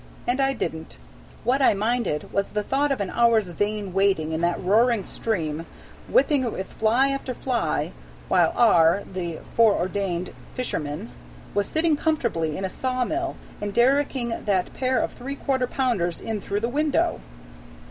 [0.25, 0.97] And I didn't.
[1.43, 5.67] What I minded was the thought of an hour's vain wading in that roaring stream,
[6.09, 7.91] whipping it with fly after fly,
[8.27, 11.11] while R., the foreordained fisherman,
[11.53, 16.41] was sitting comfortably in a sawmill, and derricking that pair of three quarter pounders in
[16.41, 17.21] through the window!